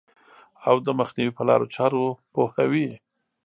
[0.67, 2.01] او د مخنیوي په لارو چارو
[2.33, 2.87] پوهوي.